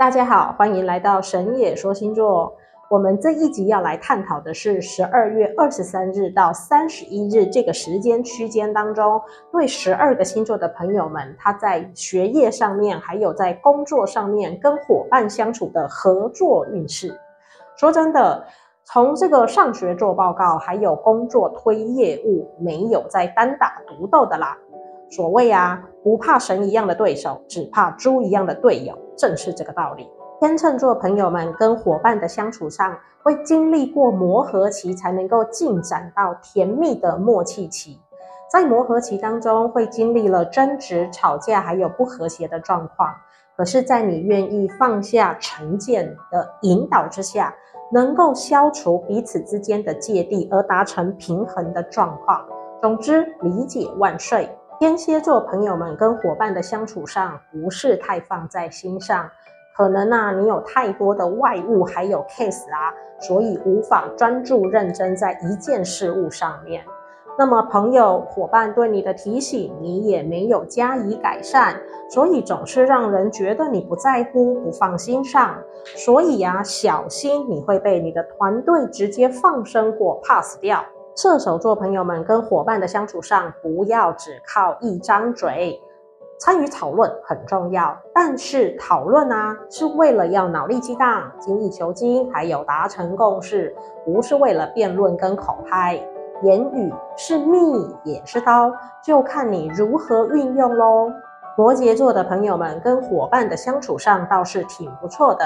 [0.00, 2.56] 大家好，欢迎来到神野说星座。
[2.88, 9.20] 我们这一集要来探讨的是十二月二十三日到三十一日这个时间区间当中，
[9.52, 17.14] 对十二个星座的朋友们，他在学业上面，还有在工作上面跟伙伴相处的合作运势。
[17.76, 18.42] 说真的，
[18.84, 24.56] 从这个上学做报告，还有工作推业务，没有在单打独斗的啦。
[25.10, 30.08] 所谓啊，不怕神一样的对手，只怕猪一样的队友，正是这个道理。
[30.40, 38.00] 天秤座朋友们跟伙伴的相处上，会经历过磨合期，才能够进展到甜蜜的默契期。
[38.50, 43.14] 在磨合期当中，会经历了争执、吵架，还有不和谐的状况。
[43.56, 47.54] 可是，在你愿意放下成见的引导之下，
[47.92, 52.42] 能够消除彼此之间的芥蒂，而达成平衡的状况。
[52.80, 54.48] 总之，理解万岁。
[54.80, 59.30] 天蝎座朋友们跟伙伴的相处上不是太放在心上，
[59.76, 62.88] 可能啊你有太多的外物还有 case 啊，
[63.18, 66.82] 所以无法专注认真在一件事物上面。
[67.38, 71.76] 那么朋友伙伴对你的提醒，你也没有加以改善，
[72.08, 75.58] 所以总是让人觉得你不在乎、不放心上。
[75.84, 80.82] 所以啊，小心你会被你的团队直接放生或 pass 掉。
[81.16, 85.80] 射手座朋友们跟伙伴的相处上，不要只靠一张嘴，
[86.38, 96.00] 参与讨论很重要，但是讨论啊是为了要脑力激荡、精益求精，还有达成共识，不是为了辩论跟口嗨。
[96.42, 98.72] 言语是蜜也是刀，
[99.04, 101.12] 就看你如何运用喽。
[101.54, 105.44] 摩羯座的朋友们跟伙伴的相处上倒是挺不错的。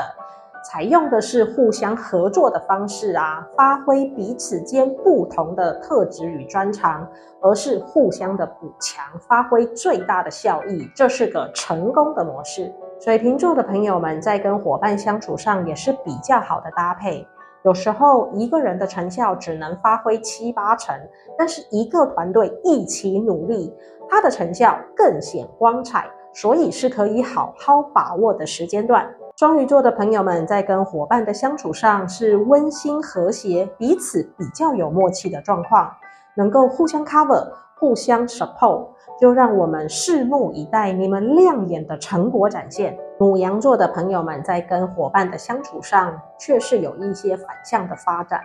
[0.65, 7.07] 采用的是互相合作的方式啊，发挥彼此间不同的特质与专长，
[7.43, 12.73] 而是互相的补强，发挥最大的效益，这是个成功的模式。
[12.99, 17.27] 水瓶座的朋友们在跟伙伴相处上也是比较好的搭配。
[17.63, 20.95] 有时候一个人的成效只能发挥七八成，
[21.37, 23.75] 但是一个团队一起努力，
[24.09, 29.07] 他的成效更显光彩，所以是可以好好把握的时间段。
[29.37, 35.93] 双鱼座的朋友们在跟伙伴的相处上是温馨和谐，彼此比较有默契的状况，
[36.37, 37.45] 能够互相 cover、
[37.75, 38.87] 互相 support，
[39.21, 42.97] 就让我们拭目以待你们亮眼的成果展现。
[43.19, 48.41] 牡羊座的朋友们在跟伙伴的相处上却是有一些反向的发展，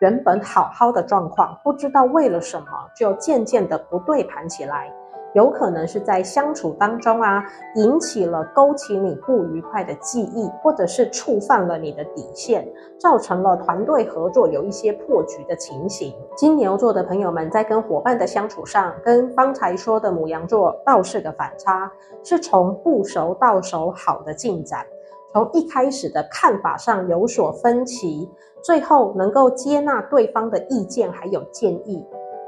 [0.00, 4.92] 原本好好的状况，不知道为了什么就渐渐的不对盘起来。
[5.36, 12.66] 有可能是在相处当中啊，引起了勾起你不愉快的记忆，或者是触犯了你的底线，
[12.98, 16.14] 造成了团队合作有一些破局的情形。
[16.34, 21.92] 金牛座的朋友们在跟伙伴的相处上，跟刚才说的牡羊座倒是个反差，
[22.22, 24.86] 是从不熟到熟好的进展，
[25.34, 28.26] 从一开始的看法上有所分歧，
[28.62, 32.02] 最后能够接纳对方的意见还有建议。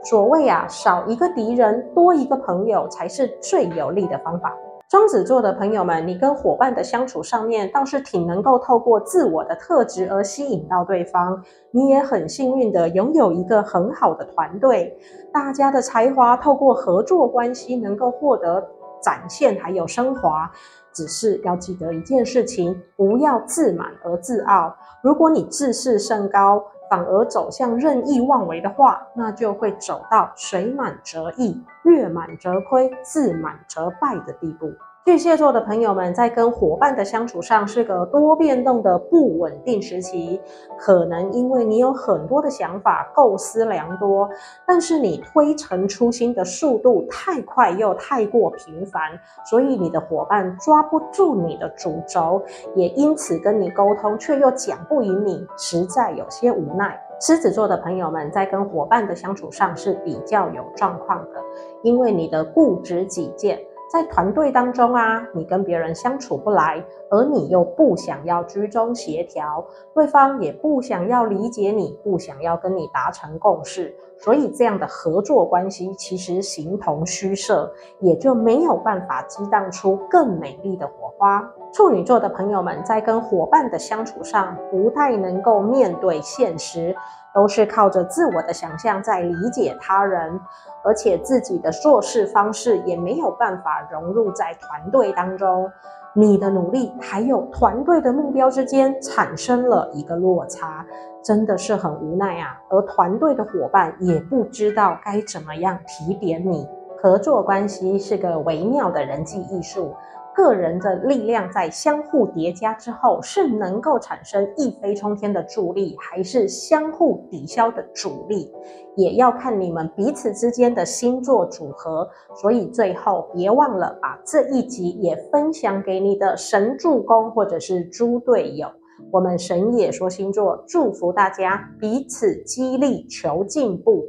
[0.04, 4.54] 所谓啊，少一个敌人，多一个朋友，才是最有利的方法。
[4.91, 11.44] 双子座的朋友们，你跟伙伴的相处上面倒是挺能够透过自我的特质而吸引到对方。
[11.72, 14.98] 你也很幸运的拥有一个很好的团队，
[15.31, 18.66] 大家的才华透过合作关系能够获得
[19.03, 20.50] 展现还有升华。
[20.94, 24.75] 只是要记得一件事情，不要自满而自傲。
[25.03, 34.72] 如果你自视甚高，反而走向任意妄为的话，那就会走到水满则溢、月满则亏、自满则败的地步。
[35.04, 40.38] 巨蟹座的朋友们在跟伙伴的相处上是个多变动的不稳定时期，
[40.78, 44.28] 可能因为你有很多的想法、构思良多，
[44.66, 49.00] 但是你推陈出新的速度太快又太过频繁，
[49.48, 52.43] 所以你的伙伴抓不住你的主轴，
[52.77, 56.77] 也因此跟你沟通却又讲不赢你，实在有些无
[57.21, 61.43] 狮子座的朋友们在跟伙伴的相处上是比较有状况的，
[61.83, 63.59] 因为你的固执己见。
[63.91, 69.65] 在团队当中啊，你跟别人相处不来，而你又不想要居中协调，
[69.95, 81.47] 对方也不想要理解你，不想要跟你达成共识，所以这样的合作关系其实形同虚设，也就没有办法激荡出更美丽的火花。
[81.72, 86.97] 处女座的朋友们在跟伙伴的相处上，不太能够面对现实。
[87.34, 90.41] 都是靠着自我的想象在理解他人，
[90.82, 95.70] 而且自己的做事方式也没有办法融入在团队当中。
[96.15, 100.84] 你的努力还有团队的目标之间产生了一个落差，
[101.22, 102.60] 真的是很无奈啊。
[102.71, 106.66] 而团队的伙伴也不知道该怎么样提点你。
[107.00, 109.94] 合作关系是个微妙的人际艺术。
[110.38, 118.48] 个人的力量在相互叠加之后，是能够产生一飞冲天的助力，还是相互抵消的阻力，
[118.96, 122.08] 也要看你们彼此之间的星座组合。
[122.40, 128.68] 所以最后别忘了把这一集也分享给你的神助攻或者是猪队友。
[129.10, 134.04] 我们神野说星座祝福大家彼此激励求进步。